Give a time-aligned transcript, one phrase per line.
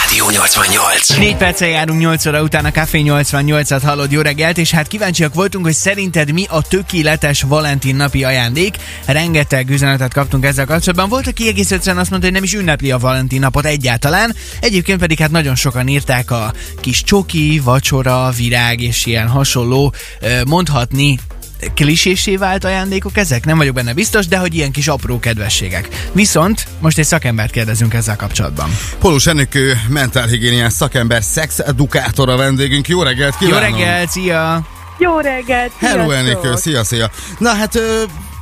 [0.00, 1.08] Rádió 88.
[1.08, 5.34] 4 perccel járunk 8 óra után a Café 88-at hallod, jó reggelt, és hát kíváncsiak
[5.34, 8.76] voltunk, hogy szerinted mi a tökéletes Valentin napi ajándék.
[9.06, 11.08] Rengeteg üzenetet kaptunk ezzel kapcsolatban.
[11.08, 14.34] Volt, aki egész egyszerűen azt mondta, hogy nem is ünnepli a Valentin napot egyáltalán.
[14.60, 19.94] Egyébként pedig hát nagyon sokan írták a kis csoki, vacsora, virág és ilyen hasonló
[20.46, 21.18] mondhatni
[21.74, 23.44] klisésé vált ajándékok ezek?
[23.44, 26.08] Nem vagyok benne biztos, de hogy ilyen kis apró kedvességek.
[26.12, 28.70] Viszont most egy szakembert kérdezünk ezzel kapcsolatban.
[28.98, 32.88] Polus Enikő, mentálhigiéniás szakember, szexedukátor a vendégünk.
[32.88, 33.78] Jó reggelt Jó kívánunk!
[33.78, 34.66] reggelt, szia!
[34.98, 35.72] Jó reggelt!
[35.78, 36.10] Hello!
[36.10, 37.10] Enikő, szia, szia!
[37.38, 37.78] Na hát,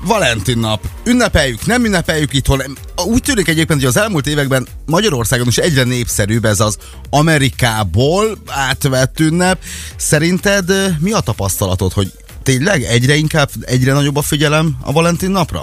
[0.05, 0.81] Valentin nap.
[1.05, 2.63] Ünnepeljük, nem ünnepeljük itthon.
[3.05, 6.77] Úgy tűnik egyébként, hogy az elmúlt években Magyarországon is egyre népszerűbb ez az
[7.11, 9.59] Amerikából átvett ünnep.
[9.97, 15.63] Szerinted mi a tapasztalatod, hogy tényleg egyre inkább, egyre nagyobb a figyelem a Valentin napra?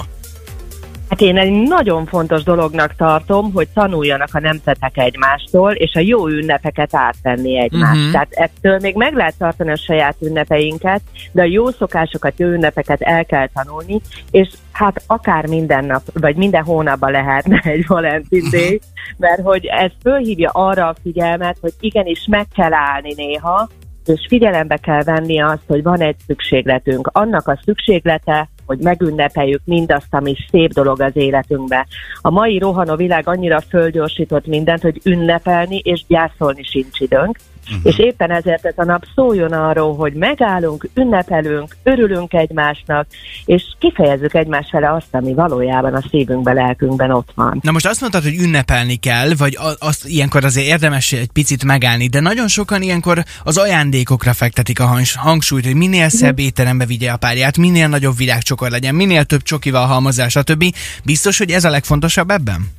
[1.09, 6.27] Hát én egy nagyon fontos dolognak tartom, hogy tanuljanak a nemzetek egymástól, és a jó
[6.27, 7.93] ünnepeket átvenni egymást.
[7.93, 7.97] Mhm.
[7.97, 8.11] Uh-huh.
[8.11, 13.01] Tehát ettől még meg lehet tartani a saját ünnepeinket, de a jó szokásokat, jó ünnepeket
[13.01, 14.01] el kell tanulni,
[14.31, 18.81] és hát akár minden nap, vagy minden hónapban lehetne egy Valentin Day,
[19.17, 23.69] mert hogy ez fölhívja arra a figyelmet, hogy igenis meg kell állni néha,
[24.09, 27.09] és figyelembe kell venni azt, hogy van egy szükségletünk.
[27.13, 31.87] Annak a szükséglete, hogy megünnepeljük mindazt, ami szép dolog az életünkbe.
[32.21, 37.37] A mai rohanó világ annyira földgyorsított mindent, hogy ünnepelni és gyászolni sincs időnk.
[37.67, 37.81] Uh-huh.
[37.83, 43.07] És éppen ezért ez a nap szóljon arról, hogy megállunk, ünnepelünk, örülünk egymásnak,
[43.45, 47.59] és kifejezzük egymás fele azt, ami valójában a szívünkben, lelkünkben ott van.
[47.63, 52.07] Na most azt mondtad, hogy ünnepelni kell, vagy azt ilyenkor azért érdemes egy picit megállni,
[52.07, 57.11] de nagyon sokan ilyenkor az ajándékokra fektetik a hangs- hangsúlyt, hogy minél szebb étterembe vigye
[57.11, 60.63] a párját, minél nagyobb virágcsokor legyen, minél több csokival halmozás, stb.
[61.03, 62.78] Biztos, hogy ez a legfontosabb ebben?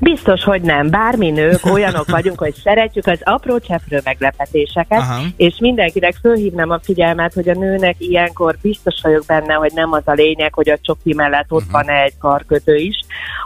[0.00, 0.90] Biztos, hogy nem.
[0.90, 5.22] Bármi nők olyanok vagyunk, hogy szeretjük az apró cseprő meglepetéseket, Aha.
[5.36, 10.02] És mindenkinek fölhívnám a figyelmet, hogy a nőnek ilyenkor biztos vagyok benne, hogy nem az
[10.04, 11.72] a lényeg, hogy a csoki mellett ott Mhm.
[11.72, 12.96] van egy karkötő is,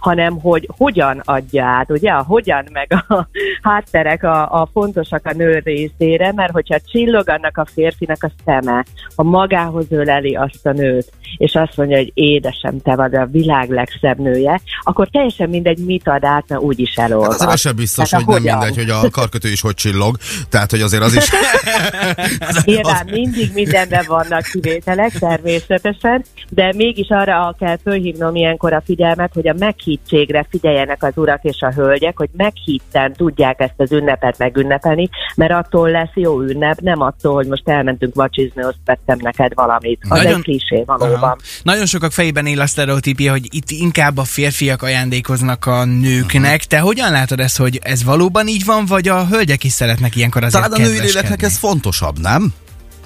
[0.00, 2.10] hanem hogy hogyan adja át, ugye?
[2.10, 3.28] A hogyan meg a
[3.69, 8.84] hátterek a, a fontosak a nő részére, mert hogyha csillog annak a férfinak a szeme,
[9.16, 13.71] ha magához öleli azt a nőt, és azt mondja, hogy édesem, te vagy a világ
[13.71, 17.33] legszebb nője, akkor teljesen mindegy, mit ad át, mert úgyis Hát elolvad.
[17.33, 18.59] azért az sem biztos, Tehát hogy nem hogyan.
[18.59, 20.17] mindegy, hogy a karkötő is hogy csillog.
[20.49, 21.31] Tehát, hogy azért az is...
[22.65, 29.49] Nyilván mindig mindenben vannak kivételek, természetesen, de mégis arra kell fölhívnom ilyenkor a figyelmet, hogy
[29.49, 35.09] a meghittségre figyeljenek az urak és a hölgyek, hogy meghitten tudják ezt az ünnepet megünnepelni,
[35.34, 39.99] mert attól lesz jó ünnep, nem attól, hogy most elmentünk vacsizni, azt vettem neked valamit.
[40.03, 41.15] Az Nagyon- egy klisé valóban.
[41.22, 41.37] Aha.
[41.62, 45.84] Nagyon sokak fejében él a sztereotípia, hogy itt inkább a férfiak ajándékoznak a
[46.32, 46.64] nőknek.
[46.64, 50.44] Te hogyan látod ezt, hogy ez valóban így van, vagy a hölgyek is szeretnek ilyenkor
[50.44, 52.52] azért Talán a női léleknek ez fontosabb, nem?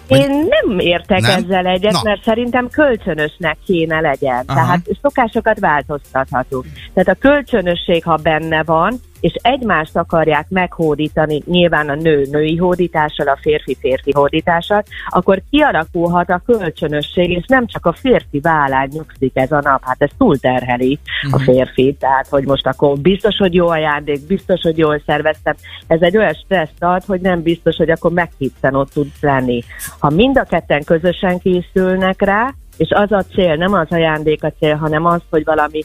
[0.08, 1.44] Én nem értek Nem?
[1.44, 2.00] ezzel egyet, Na.
[2.02, 4.44] Mert szerintem kölcsönösnek kéne legyen.
[4.46, 4.58] Aha.
[4.58, 4.66] Aha.
[4.66, 6.64] Tehát szokásokat változtathatunk.
[6.94, 13.28] Tehát a kölcsönösség, ha benne van, és egymást akarják meghódítani, nyilván a nő női hódítással,
[13.28, 19.32] a férfi férfi hódítással, akkor kialakulhat a kölcsönösség, és nem csak a férfi vállán nyugszik
[19.34, 21.40] ez a nap, hát ez túlterheli uh-huh.
[21.40, 25.54] a férfi, tehát hogy most akkor biztos, hogy jó ajándék, biztos, hogy jól szerveztem,
[25.86, 29.62] ez egy olyan stresszt ad, hogy nem biztos, hogy akkor meghitten ott tudsz lenni.
[29.98, 34.52] Ha mind a ketten közösen készülnek rá, és az a cél, nem az ajándék a
[34.58, 35.80] cél, hanem az, hogy valami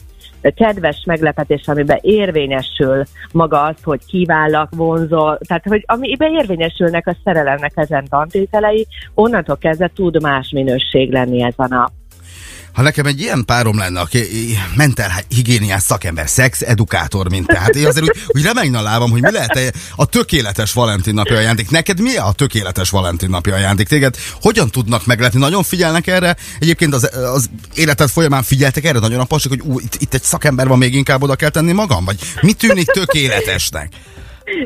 [0.52, 7.72] kedves meglepetés, amiben érvényesül maga az, hogy kivállak, vonzol, tehát hogy amiben érvényesülnek a szerelemnek
[7.76, 12.03] ezen tantételei, onnantól kezdve tud más minőség lenni ez a.
[12.74, 14.20] Ha nekem egy ilyen párom lenne, aki
[14.76, 19.12] mentál higiéniás szakember, szex edukátor, mint te, hát én azért úgy, úgy remegne a lábam,
[19.12, 21.70] hogy mi lehet a tökéletes Valentin napi ajándék.
[21.70, 23.88] Neked mi a tökéletes Valentin napi ajándék?
[23.88, 25.40] Téged hogyan tudnak meglepni?
[25.40, 26.36] Nagyon figyelnek erre?
[26.60, 30.24] Egyébként az, az életed folyamán figyeltek erre nagyon a pasik, hogy ú, itt, itt egy
[30.24, 32.06] szakember van, még inkább oda kell tenni magam?
[32.06, 33.92] Vagy mi tűnik tökéletesnek?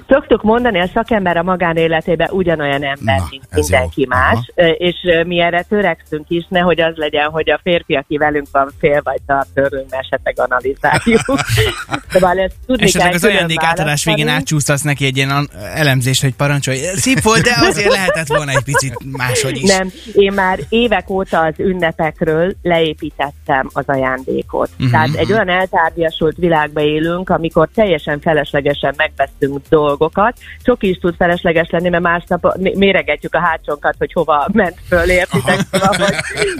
[0.08, 4.08] Szoktuk mondani, a szakember a magánéletében ugyanolyan ember, Na, mint mindenki jó.
[4.08, 4.96] más, és
[5.26, 9.22] mi erre törekszünk is, nehogy az legyen, hogy a férfi, aki velünk van, fél vagy
[9.26, 11.22] tart örülünk, esetleg analizáljuk.
[12.12, 14.30] szóval ezt tudni Esetleg kell az ajándék átadás végén választani.
[14.32, 16.78] átcsúsztatsz neki egy ilyen elemzést, hogy parancsolj.
[16.78, 19.76] Szép volt, de azért lehetett volna egy picit máshogy is.
[19.78, 24.70] Nem, én már évek óta az ünnepekről leépítettem az ajándékot.
[24.78, 24.86] Mhm.
[24.86, 24.92] Uh-huh.
[24.92, 30.38] Tehát egy olyan eltárgyasult világba élünk, amikor teljesen feleslegesen megveszünk dolgokat.
[30.64, 35.60] Csoki is tud felesleges lenni, mert másnap méregetjük a hátsónkat, hogy hova ment föl, értitek?
[35.72, 36.16] Szóval, hogy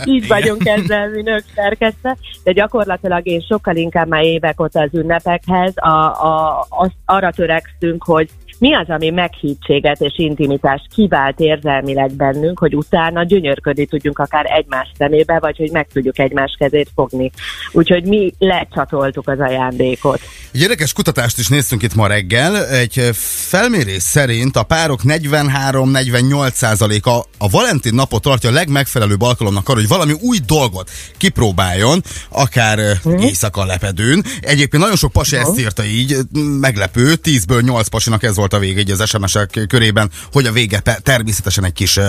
[0.06, 4.90] így vagyunk ezzel mi nők szerkesztve, de gyakorlatilag én sokkal inkább már évek óta az
[4.94, 5.96] ünnepekhez a,
[6.26, 12.76] a, az, arra törekszünk, hogy mi az, ami meghítséget és intimitást kivált érzelmileg bennünk, hogy
[12.76, 17.32] utána gyönyörködni tudjunk akár egymás szemébe, vagy hogy meg tudjuk egymás kezét fogni.
[17.72, 20.20] Úgyhogy mi lecsatoltuk az ajándékot.
[20.52, 22.68] Egy érdekes kutatást is néztünk itt ma reggel.
[22.68, 23.10] Egy
[23.50, 30.14] felmérés szerint a párok 43-48%-a a Valentin napot tartja a legmegfelelőbb alkalomnak arra, hogy valami
[30.22, 32.80] új dolgot kipróbáljon, akár
[33.10, 33.18] mm.
[33.18, 34.24] éjszaka lepedőn.
[34.42, 36.16] Egyébként nagyon sok pasi ezt írta így,
[36.60, 40.80] meglepő, 10-ből 8 pasinak ez volt a vége így az SMS-ek körében, hogy a vége
[41.04, 42.00] természetesen egy kis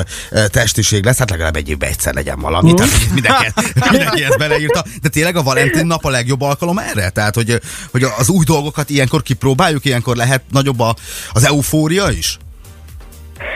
[0.50, 2.73] testiség lesz, hát legalább egy évben egyszer legyen valami.
[2.73, 2.75] Mm.
[2.75, 3.46] Tehát mindenki,
[3.90, 4.85] mindenki ezt beleírta.
[5.02, 7.08] De tényleg a Valentin nap a legjobb alkalom erre?
[7.11, 10.94] Tehát, hogy, hogy az új dolgokat ilyenkor kipróbáljuk, ilyenkor lehet nagyobb a,
[11.32, 12.38] az eufória is?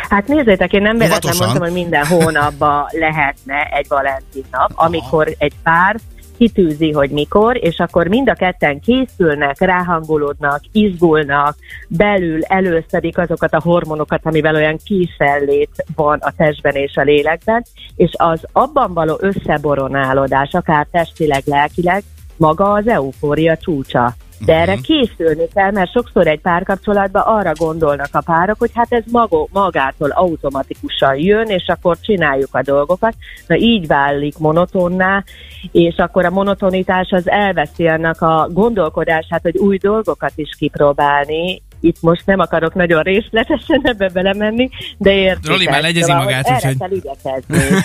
[0.08, 5.52] Hát nézzétek, én nem véletlenül mondtam, hogy minden hónapban lehetne egy Valentin nap, amikor egy
[5.62, 5.96] pár
[6.42, 11.56] kitűzi, hogy mikor, és akkor mind a ketten készülnek, ráhangolódnak, izgulnak,
[11.88, 17.64] belül előszedik azokat a hormonokat, amivel olyan késellét van a testben és a lélekben,
[17.96, 22.02] és az abban való összeboronálódás, akár testileg, lelkileg,
[22.36, 24.14] maga az eufória csúcsa.
[24.44, 24.82] De erre mhm.
[24.82, 30.10] készülni kell, mert sokszor egy párkapcsolatban arra gondolnak a párok, hogy hát ez maga, magától
[30.10, 33.14] automatikusan jön, és akkor csináljuk a dolgokat.
[33.46, 35.24] Na így válik monotonná,
[35.72, 41.96] és akkor a monotonitás az elveszi annak a gondolkodását, hogy új dolgokat is kipróbálni, itt
[42.00, 45.50] most nem akarok nagyon részletesen ebbe belemenni, de értitek.
[45.50, 46.78] Roli már legyezi szóval, magát, úgyhogy...
[46.78, 47.82] kell igyekezni.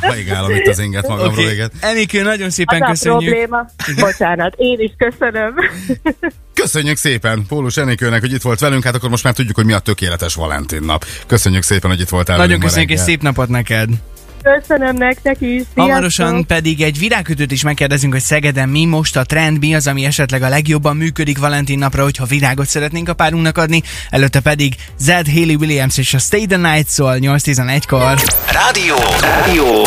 [0.00, 1.52] Haigálom itt az inget magamról, okay.
[1.52, 1.70] igen.
[1.80, 3.32] Enikő, nagyon szépen az köszönjük.
[3.32, 3.66] a probléma.
[4.06, 5.54] Bocsánat, én is köszönöm.
[6.54, 9.72] Köszönjük szépen Pólus Enikőnek, hogy itt volt velünk, hát akkor most már tudjuk, hogy mi
[9.72, 11.04] a tökéletes Valentin nap.
[11.26, 13.88] Köszönjük szépen, hogy itt voltál Nagyon köszönjük, és szép napot neked!
[14.42, 15.48] Köszönöm nektek is.
[15.48, 15.82] Sziasztok.
[15.82, 20.04] Hamarosan pedig egy virágkötőt is megkérdezünk, hogy Szegeden mi most a trend, mi az, ami
[20.04, 23.82] esetleg a legjobban működik Valentin napra, hogyha virágot szeretnénk a párunknak adni.
[24.10, 28.14] Előtte pedig Zed, Haley Williams és a Stay the Night szól 8.11-kor.
[28.52, 28.96] Rádió!
[29.20, 29.84] Rádió!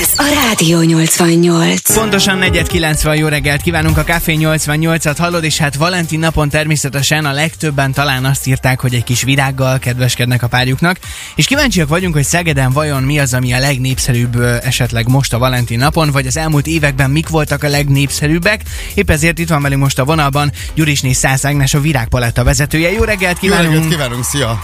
[0.00, 1.94] Ez a Rádió 88.
[1.94, 7.32] Pontosan 4.90 jó reggelt kívánunk a Café 88-at hallod, és hát Valentin napon természetesen a
[7.32, 10.98] legtöbben talán azt írták, hogy egy kis virággal kedveskednek a párjuknak,
[11.34, 15.38] és kíváncsiak vagyunk, hogy Szegeden vajon mi az, ami a legnépszerűbb legnépszerűbb esetleg most a
[15.38, 18.60] Valentin napon, vagy az elmúlt években mik voltak a legnépszerűbbek.
[18.94, 22.90] Épp ezért itt van velünk most a vonalban Gyurisné Szász Ágnes, a Virágpaletta vezetője.
[22.92, 23.72] Jó reggelt kívánunk!
[23.72, 24.60] Jó reggelt kívánunk, szia!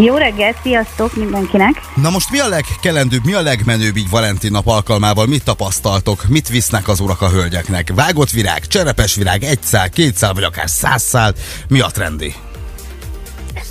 [0.00, 1.80] Jó reggelt, sziasztok mindenkinek!
[1.94, 5.26] Na most mi a legkelendőbb, mi a legmenőbb így Valentin nap alkalmával?
[5.26, 6.28] Mit tapasztaltok?
[6.28, 7.92] Mit visznek az urak a hölgyeknek?
[7.94, 11.34] Vágott virág, cserepes virág, egy szál, két szál, vagy akár száz szál?
[11.68, 12.34] Mi a trendi?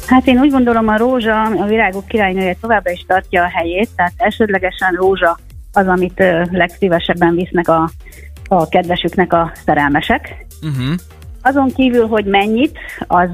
[0.09, 4.13] Hát én úgy gondolom, a rózsa, a virágok királynője továbbra is tartja a helyét, tehát
[4.17, 5.37] elsődlegesen rózsa
[5.73, 7.89] az, amit legszívesebben visznek a,
[8.47, 10.45] a kedvesüknek a szerelmesek.
[10.61, 10.95] Uh-huh.
[11.41, 13.29] Azon kívül, hogy mennyit, az,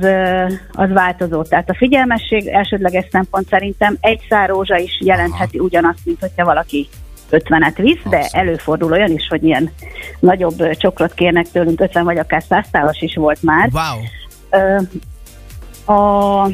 [0.72, 1.44] az változó.
[1.44, 5.66] Tehát a figyelmesség elsődleges szempont szerintem egy szár rózsa is jelentheti Aha.
[5.66, 6.88] ugyanazt, mint hogyha valaki
[7.32, 9.70] 50-et visz, de előfordul olyan is, hogy ilyen
[10.20, 12.66] nagyobb csokrot kérnek tőlünk, 50 vagy akár 100
[13.00, 13.70] is volt már.
[13.74, 14.04] Wow.
[15.86, 16.50] A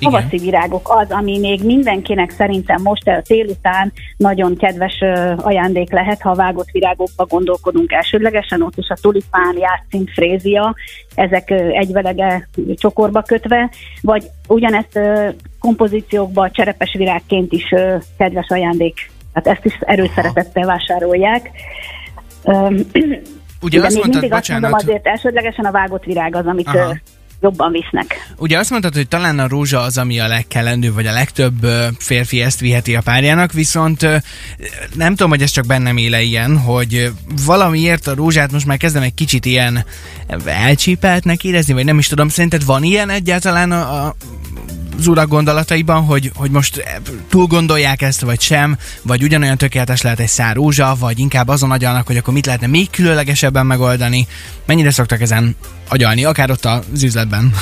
[0.00, 5.00] havaszi virágok az, ami még mindenkinek szerintem most a tél után nagyon kedves
[5.36, 10.74] ajándék lehet, ha a vágott virágokba gondolkodunk elsődlegesen, ott is a tulipán, játszint, frézia,
[11.14, 13.70] ezek egyvelege csokorba kötve,
[14.00, 15.00] vagy ugyanezt
[15.60, 17.74] kompozíciókba cserepes virágként is
[18.18, 21.50] kedves ajándék, tehát ezt is erőszeretettel vásárolják.
[23.66, 24.64] Ugye De azt még mondtad, mindig bocsánat.
[24.64, 26.96] azt mondom, azért elsődlegesen a vágott virág az, amit Aha
[27.40, 28.34] jobban visznek.
[28.36, 31.66] Ugye azt mondtad, hogy talán a rózsa az, ami a legkelendő, vagy a legtöbb
[31.98, 34.02] férfi ezt viheti a párjának, viszont
[34.94, 37.12] nem tudom, hogy ez csak bennem éle ilyen, hogy
[37.46, 39.84] valamiért a rózsát most már kezdem egy kicsit ilyen
[40.44, 44.14] elcsípeltnek érezni, vagy nem is tudom, szerinted van ilyen egyáltalán a, a
[44.98, 46.84] az urak gondolataiban, hogy, hogy most
[47.28, 51.70] túl gondolják ezt, vagy sem, vagy ugyanolyan tökéletes lehet egy szár rózsa, vagy inkább azon
[51.70, 54.26] agyalnak, hogy akkor mit lehetne még különlegesebben megoldani.
[54.66, 55.56] Mennyire szoktak ezen
[55.88, 57.52] agyalni, akár ott az üzletben?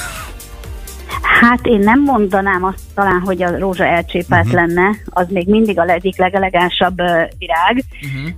[1.40, 4.60] Hát én nem mondanám azt talán, hogy a rózsa elcsépelt uh-huh.
[4.60, 7.84] lenne, az még mindig a egyik legelegánsabb uh, virág.
[8.02, 8.30] Uh-huh.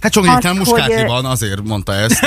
[0.00, 2.26] Hát sok nyilván muskáti van, azért mondta ezt.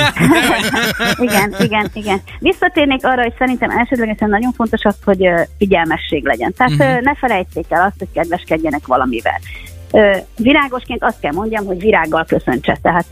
[1.26, 2.20] igen, igen, igen.
[2.38, 5.28] Visszatérnék arra, hogy szerintem elsődlegesen nagyon fontos az, hogy
[5.58, 6.54] figyelmesség legyen.
[6.56, 7.00] Tehát uh-huh.
[7.00, 9.40] ne felejtsék el azt, hogy kedveskedjenek valamivel.
[10.36, 12.78] Virágosként azt kell mondjam, hogy virággal köszöntse.
[12.82, 13.06] Tehát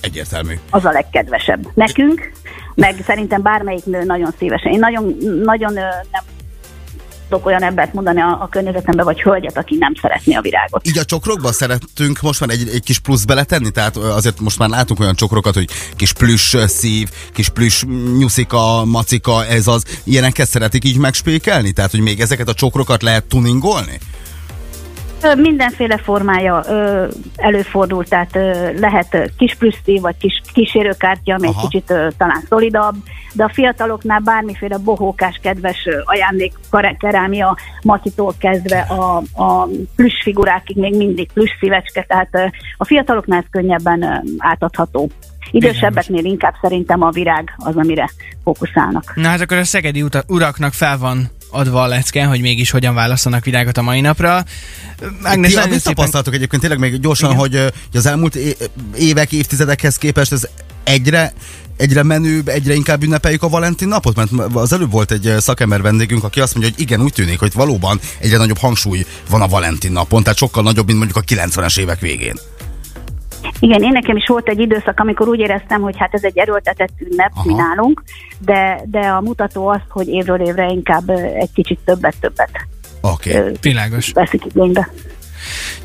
[0.00, 0.54] Egyértelmű.
[0.70, 1.68] Az a legkedvesebb.
[1.74, 2.32] Nekünk
[2.74, 4.72] meg szerintem bármelyik nő nagyon szívesen.
[4.72, 5.72] Én nagyon, nagyon
[6.12, 6.22] nem
[7.28, 10.86] tudok olyan embert mondani a, a környezetembe, vagy hölgyet, aki nem szeretné a virágot.
[10.86, 14.68] Így a csokrokba szerettünk most már egy, egy kis plusz beletenni, tehát azért most már
[14.68, 17.84] látunk olyan csokrokat, hogy kis plüss szív, kis plüss
[18.18, 21.72] nyuszika, macika, ez az, ilyeneket szeretik így megspékelni?
[21.72, 23.98] Tehát, hogy még ezeket a csokrokat lehet tuningolni?
[25.34, 27.06] Mindenféle formája ö,
[27.36, 31.68] előfordul, tehát ö, lehet kis plüsszé, vagy kis kísérőkártya, ami egy Aha.
[31.68, 32.94] kicsit ö, talán szolidabb,
[33.32, 36.52] de a fiataloknál bármiféle bohókás, kedves ajándék,
[36.98, 42.44] kerámia, macitól kezdve a, a plüss figurákig még mindig plüss szívecske, tehát ö,
[42.76, 45.10] a fiataloknál ez könnyebben ö, átadható.
[45.50, 48.10] Idősebbeknél inkább szerintem a virág az, amire
[48.44, 49.12] fókuszálnak.
[49.14, 52.94] Na hát akkor a szegedi uta- uraknak fel van adva a lecke, hogy mégis hogyan
[52.94, 54.44] választanak virágot a mai napra.
[55.22, 55.94] Ágnes, Ti nagyon mit szépen...
[55.94, 57.40] tapasztaltok egyébként tényleg még gyorsan, Igen.
[57.40, 57.54] hogy,
[57.90, 58.38] hogy az elmúlt
[58.96, 60.48] évek, évtizedekhez képest ez
[60.84, 61.32] egyre
[61.76, 64.16] egyre menőbb, egyre inkább ünnepeljük a Valentin napot?
[64.16, 67.52] Mert az előbb volt egy szakember vendégünk, aki azt mondja, hogy igen, úgy tűnik, hogy
[67.52, 71.78] valóban egyre nagyobb hangsúly van a Valentin napon, tehát sokkal nagyobb, mint mondjuk a 90-es
[71.78, 72.38] évek végén.
[73.58, 76.92] Igen, én nekem is volt egy időszak, amikor úgy éreztem, hogy hát ez egy erőltetett
[76.98, 77.44] ünnep, Aha.
[77.46, 78.02] mi nálunk,
[78.38, 82.50] de, de a mutató az, hogy évről évre inkább egy kicsit többet-többet
[83.00, 83.34] Oké.
[83.36, 84.12] ö, Világos.
[84.12, 84.88] veszik igénybe.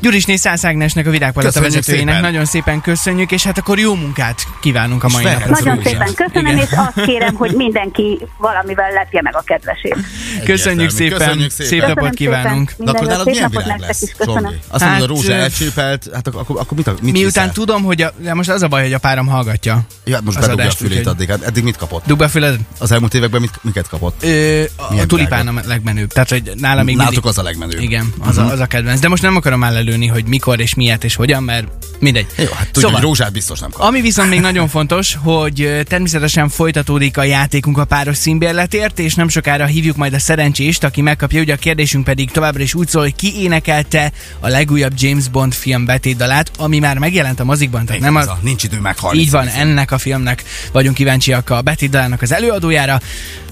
[0.02, 2.30] Gyurisné Szász Ágnesnek, a Virágpalota vezetőjének szépen.
[2.30, 5.50] nagyon szépen köszönjük, és hát akkor jó munkát kívánunk a mai napra.
[5.50, 6.58] Nagyon szépen köszönöm, Igen.
[6.58, 9.96] és azt kérem, hogy mindenki valamivel lepje meg a kedvesét.
[10.44, 11.66] Köszönjük szépen, Köszönjük szépen.
[11.66, 12.72] szép napot kívánunk.
[12.78, 14.02] De akkor nálad milyen nektek lesz?
[14.18, 17.52] Azt mondod, a Hát, rózsa elcsépelt, hát ak- akkor, akkor mit, mit Miután viszel?
[17.52, 19.80] tudom, hogy a, de most az a baj, hogy a párom hallgatja.
[20.04, 21.28] Ja, most az bedugja a fülét addig.
[21.28, 22.06] Hát eddig mit kapott?
[22.06, 22.56] Dugd be a füled?
[22.78, 24.22] Az elmúlt években mit, miket kapott?
[24.22, 26.12] Ö, a, tulipán a legmenőbb.
[26.12, 27.80] Tehát, hogy nálam még Nálatok az a legmenőbb.
[27.80, 29.00] Igen, az, a, az a kedvenc.
[29.00, 31.66] De most nem akarom előni, hogy mikor és miért és hogyan, mert
[31.98, 32.26] mindegy.
[32.36, 33.86] Jó, hát tudjuk, Szóval- hogy rózsát biztos nem kap.
[33.86, 39.28] Ami viszont még nagyon fontos, hogy természetesen folytatódik a játékunk a páros színbérletért, és nem
[39.28, 41.40] sokára hívjuk majd a szerencsést, aki megkapja.
[41.40, 45.54] Ugye a kérdésünk pedig továbbra is úgy szól, hogy ki énekelte a legújabb James Bond
[45.54, 49.18] film betétdalát, ami már megjelent a mozikban, tehát nem az, a, nincs idő meghalni.
[49.18, 53.00] így van, ennek a filmnek vagyunk kíváncsiak a betétdalának az előadójára.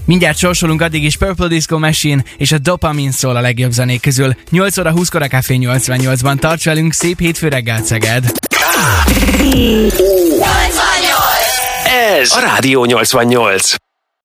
[0.05, 4.37] Mindjárt sorsolunk addig is Purple Disco Machine és a Dopamine szól a legjobb zenék közül.
[4.51, 6.30] 8 óra 20-kor a Café 88-ban.
[6.39, 8.33] Tarts velünk, szép hétfő reggelt, Szeged!
[12.21, 13.75] Ez a Rádió 88.